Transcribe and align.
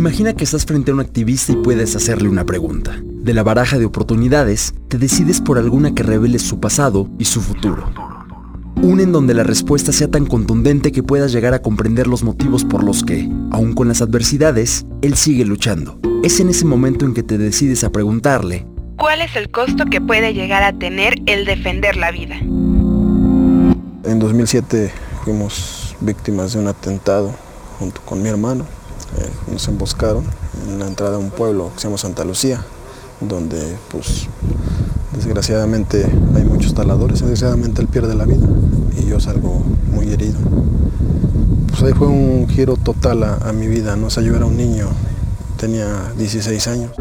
Imagina 0.00 0.32
que 0.32 0.44
estás 0.44 0.64
frente 0.64 0.90
a 0.90 0.94
un 0.94 1.00
activista 1.00 1.52
y 1.52 1.56
puedes 1.56 1.94
hacerle 1.94 2.30
una 2.30 2.46
pregunta. 2.46 2.98
De 3.04 3.34
la 3.34 3.42
baraja 3.42 3.78
de 3.78 3.84
oportunidades, 3.84 4.72
te 4.88 4.96
decides 4.96 5.42
por 5.42 5.58
alguna 5.58 5.94
que 5.94 6.02
revele 6.02 6.38
su 6.38 6.58
pasado 6.58 7.10
y 7.18 7.26
su 7.26 7.42
futuro. 7.42 7.92
Una 8.80 9.02
en 9.02 9.12
donde 9.12 9.34
la 9.34 9.42
respuesta 9.42 9.92
sea 9.92 10.08
tan 10.10 10.24
contundente 10.24 10.90
que 10.90 11.02
puedas 11.02 11.32
llegar 11.32 11.52
a 11.52 11.60
comprender 11.60 12.06
los 12.06 12.22
motivos 12.22 12.64
por 12.64 12.82
los 12.82 13.04
que, 13.04 13.28
aun 13.50 13.74
con 13.74 13.88
las 13.88 14.00
adversidades, 14.00 14.86
él 15.02 15.16
sigue 15.16 15.44
luchando. 15.44 16.00
Es 16.24 16.40
en 16.40 16.48
ese 16.48 16.64
momento 16.64 17.04
en 17.04 17.12
que 17.12 17.22
te 17.22 17.36
decides 17.36 17.84
a 17.84 17.92
preguntarle, 17.92 18.66
¿cuál 18.96 19.20
es 19.20 19.36
el 19.36 19.50
costo 19.50 19.84
que 19.84 20.00
puede 20.00 20.32
llegar 20.32 20.62
a 20.62 20.72
tener 20.72 21.16
el 21.26 21.44
defender 21.44 21.98
la 21.98 22.10
vida? 22.10 22.36
En 22.38 24.18
2007 24.18 24.92
fuimos 25.26 25.94
víctimas 26.00 26.54
de 26.54 26.60
un 26.60 26.68
atentado 26.68 27.34
junto 27.78 28.00
con 28.00 28.22
mi 28.22 28.30
hermano. 28.30 28.79
Eh, 29.18 29.30
nos 29.50 29.66
emboscaron 29.68 30.24
en 30.68 30.78
la 30.78 30.86
entrada 30.86 31.12
de 31.12 31.18
un 31.18 31.30
pueblo 31.30 31.70
que 31.74 31.80
se 31.80 31.88
llama 31.88 31.98
Santa 31.98 32.24
Lucía, 32.24 32.64
donde 33.20 33.76
pues 33.90 34.28
desgraciadamente 35.12 36.06
hay 36.34 36.44
muchos 36.44 36.74
taladores, 36.74 37.20
desgraciadamente 37.20 37.82
él 37.82 37.88
pierde 37.88 38.14
la 38.14 38.24
vida 38.24 38.46
y 38.98 39.06
yo 39.06 39.20
salgo 39.20 39.62
muy 39.92 40.12
herido. 40.12 40.38
Pues 41.68 41.82
ahí 41.82 41.92
fue 41.92 42.08
un 42.08 42.48
giro 42.48 42.76
total 42.76 43.24
a, 43.24 43.52
mi 43.52 43.66
vida, 43.66 43.96
no 43.96 44.10
sé, 44.10 44.24
yo 44.24 44.36
era 44.36 44.46
un 44.46 44.56
niño, 44.56 44.88
tenía 45.56 46.12
16 46.16 46.66
años. 46.68 46.92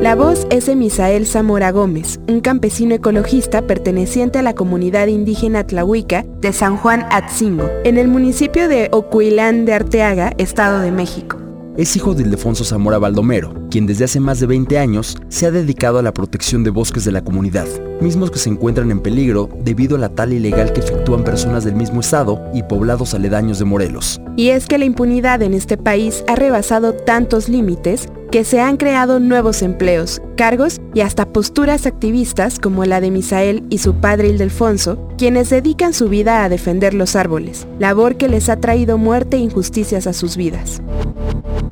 La 0.00 0.14
voz 0.14 0.46
es 0.50 0.66
de 0.66 0.76
Misael 0.76 1.26
Zamora 1.26 1.70
Gómez, 1.70 2.20
un 2.28 2.40
campesino 2.40 2.94
ecologista 2.94 3.62
perteneciente 3.62 4.38
a 4.38 4.42
la 4.42 4.54
comunidad 4.54 5.06
indígena 5.06 5.64
Tlahuica 5.64 6.24
de 6.40 6.52
San 6.52 6.76
Juan 6.76 7.06
Atzingo, 7.10 7.68
en 7.84 7.98
el 7.98 8.08
municipio 8.08 8.68
de 8.68 8.88
Ocuilán 8.92 9.64
de 9.64 9.74
Arteaga, 9.74 10.32
Estado 10.38 10.80
de 10.80 10.92
México. 10.92 11.38
Es 11.76 11.96
hijo 11.96 12.12
de 12.14 12.22
Ildefonso 12.22 12.64
Zamora 12.64 12.98
Baldomero, 12.98 13.54
quien 13.70 13.86
desde 13.86 14.04
hace 14.04 14.20
más 14.20 14.38
de 14.40 14.46
20 14.46 14.78
años 14.78 15.16
se 15.28 15.46
ha 15.46 15.50
dedicado 15.50 15.98
a 15.98 16.02
la 16.02 16.12
protección 16.12 16.64
de 16.64 16.70
bosques 16.70 17.06
de 17.06 17.12
la 17.12 17.24
comunidad, 17.24 17.66
mismos 18.02 18.30
que 18.30 18.38
se 18.38 18.50
encuentran 18.50 18.90
en 18.90 19.00
peligro 19.00 19.48
debido 19.64 19.96
a 19.96 19.98
la 19.98 20.10
tala 20.10 20.34
ilegal 20.34 20.74
que 20.74 20.80
efectúan 20.80 21.24
personas 21.24 21.64
del 21.64 21.74
mismo 21.74 22.00
estado 22.00 22.42
y 22.52 22.62
poblados 22.62 23.14
aledaños 23.14 23.58
de 23.58 23.64
Morelos. 23.64 24.20
Y 24.36 24.48
es 24.50 24.66
que 24.66 24.76
la 24.76 24.84
impunidad 24.84 25.40
en 25.40 25.54
este 25.54 25.78
país 25.78 26.24
ha 26.28 26.36
rebasado 26.36 26.92
tantos 26.92 27.48
límites 27.48 28.06
que 28.32 28.44
se 28.44 28.62
han 28.62 28.78
creado 28.78 29.20
nuevos 29.20 29.60
empleos, 29.60 30.22
cargos 30.38 30.80
y 30.94 31.02
hasta 31.02 31.26
posturas 31.26 31.84
activistas 31.84 32.58
como 32.58 32.86
la 32.86 33.02
de 33.02 33.10
Misael 33.10 33.62
y 33.68 33.76
su 33.76 33.96
padre 33.96 34.28
Ildefonso, 34.28 34.96
quienes 35.18 35.50
dedican 35.50 35.92
su 35.92 36.08
vida 36.08 36.42
a 36.42 36.48
defender 36.48 36.94
los 36.94 37.14
árboles, 37.14 37.66
labor 37.78 38.16
que 38.16 38.30
les 38.30 38.48
ha 38.48 38.56
traído 38.56 38.96
muerte 38.96 39.36
e 39.36 39.40
injusticias 39.40 40.06
a 40.06 40.14
sus 40.14 40.38
vidas. 40.38 40.80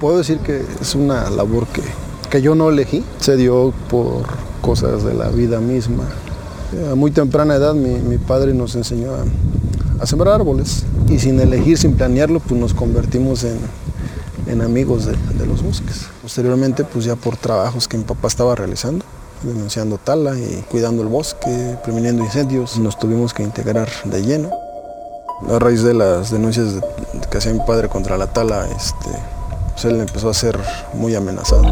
Puedo 0.00 0.16
decir 0.16 0.38
que 0.38 0.62
es 0.80 0.94
una 0.94 1.28
labor 1.28 1.66
que, 1.66 1.82
que 2.30 2.40
yo 2.40 2.54
no 2.54 2.70
elegí, 2.70 3.04
se 3.18 3.36
dio 3.36 3.74
por 3.90 4.22
cosas 4.62 5.04
de 5.04 5.12
la 5.12 5.28
vida 5.28 5.60
misma. 5.60 6.04
A 6.90 6.94
muy 6.94 7.10
temprana 7.10 7.56
edad 7.56 7.74
mi, 7.74 8.16
padre 8.16 8.54
nos 8.54 8.74
enseñó 8.76 9.10
a, 10.00 10.06
sembrar 10.06 10.36
árboles 10.36 10.84
y 11.10 11.18
sin 11.18 11.38
elegir, 11.38 11.76
sin 11.76 11.92
planearlo, 11.92 12.40
pues 12.40 12.58
nos 12.58 12.72
convertimos 12.72 13.44
en, 13.44 13.58
en 14.46 14.62
amigos 14.62 15.06
de, 15.06 15.46
los 15.46 15.62
bosques. 15.62 16.06
Posteriormente, 16.22 16.84
pues 16.84 17.04
ya 17.04 17.16
por 17.16 17.36
trabajos 17.36 17.88
que 17.88 17.98
mi 17.98 18.04
papá 18.04 18.28
estaba 18.28 18.54
realizando, 18.54 19.04
denunciando 19.42 19.98
tala 19.98 20.36
y 20.38 20.64
cuidando 20.70 21.02
el 21.02 21.08
bosque, 21.08 21.76
previniendo 21.84 22.24
incendios, 22.24 22.78
nos 22.78 22.98
tuvimos 22.98 23.34
que 23.34 23.42
integrar 23.42 23.88
de 24.04 24.22
lleno. 24.22 24.50
A 25.50 25.58
raíz 25.58 25.82
de 25.82 25.92
las 25.92 26.30
denuncias 26.30 26.74
que 27.30 27.38
hacía 27.38 27.52
mi 27.52 27.60
padre 27.60 27.88
contra 27.88 28.16
la 28.16 28.32
tala, 28.32 28.66
este, 28.66 29.10
pues 29.72 29.84
él 29.84 30.00
empezó 30.00 30.30
a 30.30 30.34
ser 30.34 30.58
muy 30.94 31.14
amenazado. 31.14 31.62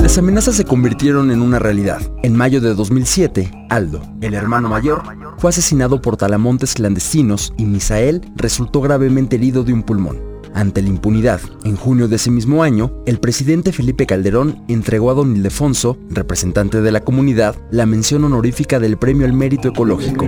Las 0.00 0.18
amenazas 0.18 0.56
se 0.56 0.64
convirtieron 0.64 1.30
en 1.30 1.42
una 1.42 1.58
realidad. 1.58 2.00
En 2.22 2.34
mayo 2.34 2.60
de 2.60 2.74
2007, 2.74 3.66
Aldo, 3.68 4.02
el 4.20 4.34
hermano 4.34 4.68
mayor, 4.68 5.02
fue 5.38 5.50
asesinado 5.50 6.00
por 6.02 6.16
talamontes 6.16 6.74
clandestinos 6.74 7.52
y 7.56 7.66
Misael 7.66 8.30
resultó 8.36 8.80
gravemente 8.80 9.36
herido 9.36 9.64
de 9.64 9.72
un 9.72 9.82
pulmón. 9.82 10.31
Ante 10.54 10.82
la 10.82 10.88
impunidad, 10.88 11.40
en 11.64 11.76
junio 11.76 12.08
de 12.08 12.16
ese 12.16 12.30
mismo 12.30 12.62
año, 12.62 12.92
el 13.06 13.18
presidente 13.18 13.72
Felipe 13.72 14.06
Calderón 14.06 14.62
entregó 14.68 15.10
a 15.10 15.14
don 15.14 15.34
Ildefonso, 15.34 15.96
representante 16.10 16.82
de 16.82 16.92
la 16.92 17.00
comunidad, 17.00 17.56
la 17.70 17.86
mención 17.86 18.24
honorífica 18.24 18.78
del 18.78 18.98
Premio 18.98 19.26
al 19.26 19.32
Mérito 19.32 19.68
Ecológico. 19.68 20.26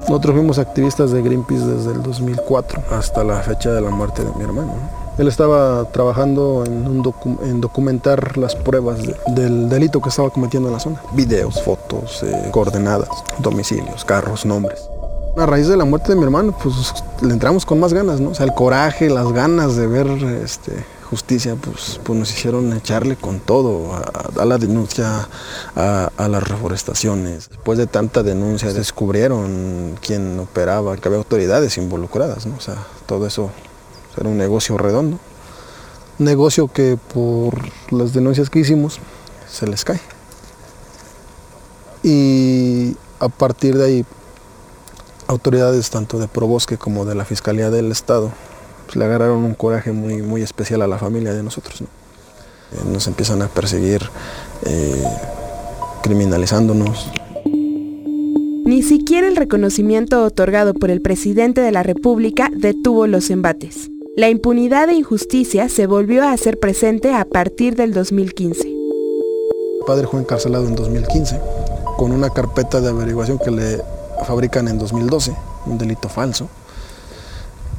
Nosotros 0.00 0.34
fuimos 0.36 0.58
activistas 0.58 1.12
de 1.12 1.22
Greenpeace 1.22 1.66
desde 1.66 1.92
el 1.92 2.02
2004 2.02 2.82
hasta 2.90 3.24
la 3.24 3.40
fecha 3.42 3.72
de 3.72 3.80
la 3.80 3.90
muerte 3.90 4.24
de 4.24 4.30
mi 4.36 4.44
hermano. 4.44 4.74
Él 5.18 5.28
estaba 5.28 5.84
trabajando 5.92 6.64
en, 6.66 7.60
documentar 7.60 8.36
las 8.36 8.56
pruebas 8.56 8.98
del 9.28 9.68
delito 9.68 10.00
que 10.00 10.08
estaba 10.08 10.30
cometiendo 10.30 10.68
en 10.68 10.74
la 10.74 10.80
zona. 10.80 11.00
Videos, 11.12 11.62
fotos, 11.62 12.22
eh, 12.24 12.48
coordenadas, 12.50 13.08
domicilios, 13.38 14.04
carros, 14.04 14.44
nombres. 14.44 14.88
A 15.36 15.46
raíz 15.46 15.66
de 15.66 15.76
la 15.76 15.84
muerte 15.84 16.10
de 16.10 16.16
mi 16.16 16.22
hermano, 16.22 16.56
pues 16.62 16.94
le 17.20 17.32
entramos 17.32 17.66
con 17.66 17.80
más 17.80 17.92
ganas, 17.92 18.20
¿no? 18.20 18.30
O 18.30 18.34
sea, 18.34 18.46
el 18.46 18.54
coraje, 18.54 19.10
las 19.10 19.32
ganas 19.32 19.74
de 19.74 19.88
ver 19.88 20.06
este, 20.06 20.72
justicia, 21.10 21.56
pues, 21.56 22.00
pues 22.04 22.16
nos 22.16 22.30
hicieron 22.32 22.72
echarle 22.72 23.16
con 23.16 23.40
todo, 23.40 23.94
a, 23.94 24.44
la 24.44 24.58
denuncia, 24.58 25.28
a, 25.74 26.28
las 26.28 26.48
reforestaciones. 26.48 27.48
Después 27.48 27.78
de 27.78 27.88
tanta 27.88 28.22
denuncia 28.22 28.72
descubrieron 28.72 29.98
quién 30.00 30.38
operaba, 30.38 30.96
que 30.96 31.08
había 31.08 31.18
autoridades 31.18 31.78
involucradas, 31.78 32.46
¿no? 32.46 32.56
O 32.56 32.60
sea, 32.60 32.76
todo 33.06 33.26
eso 33.26 33.50
era 34.16 34.28
un 34.28 34.38
negocio 34.38 34.78
redondo. 34.78 35.18
Un 36.20 36.26
negocio 36.26 36.68
que 36.68 36.96
por 37.12 37.58
las 37.90 38.12
denuncias 38.12 38.50
que 38.50 38.60
hicimos 38.60 39.00
se 39.50 39.66
les 39.66 39.84
cae. 39.84 40.00
Y 42.04 42.96
a 43.18 43.28
partir 43.28 43.76
de 43.76 43.84
ahí, 43.84 44.06
autoridades 45.28 45.90
tanto 45.90 46.18
de 46.18 46.28
Probosque 46.28 46.76
como 46.76 47.04
de 47.04 47.14
la 47.14 47.24
Fiscalía 47.24 47.70
del 47.70 47.90
Estado 47.90 48.32
pues, 48.84 48.96
le 48.96 49.04
agarraron 49.04 49.44
un 49.44 49.54
coraje 49.54 49.92
muy, 49.92 50.22
muy 50.22 50.42
especial 50.42 50.82
a 50.82 50.86
la 50.86 50.98
familia 50.98 51.32
de 51.32 51.42
nosotros. 51.42 51.80
Eh, 51.80 51.86
nos 52.90 53.06
empiezan 53.06 53.42
a 53.42 53.48
perseguir, 53.48 54.02
eh, 54.66 55.04
criminalizándonos. 56.02 57.10
Ni 58.64 58.82
siquiera 58.82 59.28
el 59.28 59.36
reconocimiento 59.36 60.24
otorgado 60.24 60.74
por 60.74 60.90
el 60.90 61.02
presidente 61.02 61.60
de 61.60 61.70
la 61.70 61.82
República 61.82 62.50
detuvo 62.54 63.06
los 63.06 63.30
embates. 63.30 63.90
La 64.16 64.28
impunidad 64.28 64.88
e 64.88 64.94
injusticia 64.94 65.68
se 65.68 65.86
volvió 65.86 66.22
a 66.24 66.32
hacer 66.32 66.58
presente 66.58 67.12
a 67.12 67.24
partir 67.24 67.74
del 67.74 67.92
2015. 67.92 68.64
Mi 68.64 69.86
padre 69.86 70.06
fue 70.06 70.20
encarcelado 70.20 70.66
en 70.66 70.76
2015 70.76 71.40
con 71.98 72.12
una 72.12 72.30
carpeta 72.30 72.80
de 72.80 72.88
averiguación 72.88 73.38
que 73.38 73.50
le 73.50 73.80
fabrican 74.26 74.68
en 74.68 74.78
2012, 74.78 75.34
un 75.66 75.78
delito 75.78 76.08
falso 76.08 76.48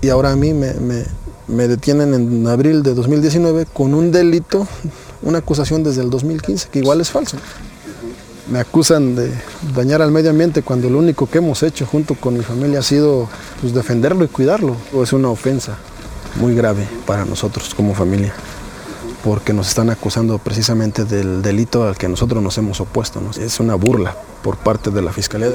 y 0.00 0.08
ahora 0.08 0.32
a 0.32 0.36
mí 0.36 0.52
me, 0.52 1.66
detienen 1.68 2.14
en 2.14 2.46
abril 2.46 2.82
de 2.82 2.94
2019 2.94 3.66
con 3.72 3.94
un 3.94 4.12
delito, 4.12 4.66
una 5.22 5.38
acusación 5.38 5.82
desde 5.82 6.02
el 6.02 6.10
2015, 6.10 6.68
que 6.68 6.78
igual 6.78 7.00
es 7.00 7.10
falso. 7.10 7.36
Me 8.48 8.60
acusan 8.60 9.16
de 9.16 9.32
dañar 9.74 10.02
al 10.02 10.12
medio 10.12 10.30
ambiente 10.30 10.62
cuando 10.62 10.88
lo 10.88 10.98
único 10.98 11.28
que 11.28 11.38
hemos 11.38 11.64
hecho 11.64 11.86
junto 11.86 12.14
con 12.14 12.34
mi 12.34 12.44
familia 12.44 12.78
ha 12.78 12.82
sido 12.82 13.28
pues, 13.60 13.74
defenderlo 13.74 14.24
y 14.24 14.28
cuidarlo. 14.28 14.76
Es 15.02 15.12
una 15.12 15.28
ofensa 15.28 15.76
muy 16.36 16.54
grave 16.54 16.86
para 17.06 17.24
nosotros 17.24 17.74
como 17.74 17.92
familia, 17.92 18.32
porque 19.24 19.52
nos 19.52 19.66
están 19.66 19.90
acusando 19.90 20.38
precisamente 20.38 21.04
del 21.04 21.42
delito 21.42 21.88
al 21.88 21.96
que 21.96 22.08
nosotros 22.08 22.40
nos 22.40 22.56
hemos 22.58 22.80
opuesto. 22.80 23.20
Es 23.40 23.58
una 23.58 23.74
burla 23.74 24.14
por 24.44 24.56
parte 24.56 24.90
de 24.90 25.02
la 25.02 25.12
Fiscalía. 25.12 25.50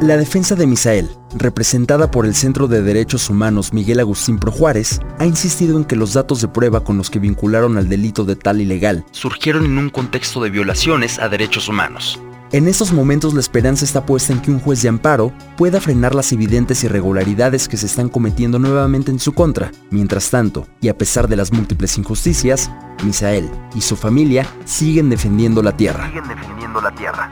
La 0.00 0.16
defensa 0.16 0.54
de 0.54 0.66
Misael, 0.66 1.10
representada 1.34 2.10
por 2.10 2.24
el 2.24 2.34
Centro 2.34 2.68
de 2.68 2.80
Derechos 2.80 3.28
Humanos 3.28 3.74
Miguel 3.74 4.00
Agustín 4.00 4.38
Pro 4.38 4.50
Juárez, 4.50 4.98
ha 5.18 5.26
insistido 5.26 5.76
en 5.76 5.84
que 5.84 5.94
los 5.94 6.14
datos 6.14 6.40
de 6.40 6.48
prueba 6.48 6.82
con 6.82 6.96
los 6.96 7.10
que 7.10 7.18
vincularon 7.18 7.76
al 7.76 7.90
delito 7.90 8.24
de 8.24 8.34
tal 8.34 8.62
ilegal 8.62 9.04
surgieron 9.10 9.66
en 9.66 9.76
un 9.76 9.90
contexto 9.90 10.42
de 10.42 10.48
violaciones 10.48 11.18
a 11.18 11.28
derechos 11.28 11.68
humanos. 11.68 12.18
En 12.50 12.66
estos 12.66 12.94
momentos 12.94 13.34
la 13.34 13.40
esperanza 13.40 13.84
está 13.84 14.06
puesta 14.06 14.32
en 14.32 14.40
que 14.40 14.50
un 14.50 14.58
juez 14.58 14.80
de 14.80 14.88
amparo 14.88 15.34
pueda 15.58 15.82
frenar 15.82 16.14
las 16.14 16.32
evidentes 16.32 16.82
irregularidades 16.82 17.68
que 17.68 17.76
se 17.76 17.84
están 17.84 18.08
cometiendo 18.08 18.58
nuevamente 18.58 19.10
en 19.10 19.20
su 19.20 19.34
contra. 19.34 19.70
Mientras 19.90 20.30
tanto, 20.30 20.66
y 20.80 20.88
a 20.88 20.96
pesar 20.96 21.28
de 21.28 21.36
las 21.36 21.52
múltiples 21.52 21.98
injusticias, 21.98 22.70
Misael 23.04 23.50
y 23.74 23.82
su 23.82 23.96
familia 23.96 24.46
siguen 24.64 25.10
defendiendo 25.10 25.62
la 25.62 25.76
tierra. 25.76 26.08
Siguen 26.08 26.26
defendiendo 26.26 26.80
la 26.80 26.94
tierra. 26.94 27.30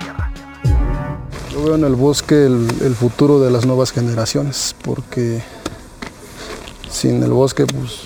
Yo 1.59 1.65
veo 1.65 1.75
en 1.75 1.83
el 1.83 1.97
bosque 1.97 2.47
el, 2.47 2.95
futuro 2.95 3.41
de 3.41 3.51
las 3.51 3.67
nuevas 3.67 3.91
generaciones, 3.91 4.77
porque 4.85 5.43
sin 6.89 7.21
el 7.21 7.33
bosque 7.33 7.67
pues, 7.67 8.03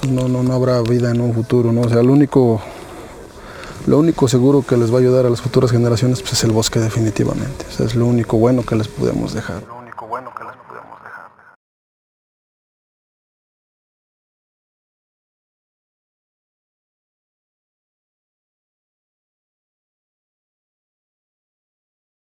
pues 0.00 0.10
no, 0.10 0.26
no, 0.26 0.52
habrá 0.52 0.82
vida 0.82 1.12
en 1.12 1.20
un 1.20 1.32
futuro, 1.32 1.72
¿no? 1.72 1.82
O 1.82 1.88
sea, 1.88 2.02
lo 2.02 2.12
único, 2.12 2.60
lo 3.86 4.00
único 4.00 4.26
seguro 4.26 4.64
que 4.66 4.76
les 4.76 4.90
va 4.92 4.96
a 4.96 5.00
ayudar 5.00 5.26
a 5.26 5.30
las 5.30 5.40
futuras 5.40 5.70
generaciones 5.70 6.22
pues, 6.22 6.32
es 6.32 6.42
el 6.42 6.50
bosque 6.50 6.80
definitivamente. 6.80 7.66
es 7.78 7.94
lo 7.94 8.06
único 8.06 8.36
bueno 8.36 8.66
que 8.66 8.74
les 8.74 8.88
podemos 8.88 9.32
dejar. 9.32 9.81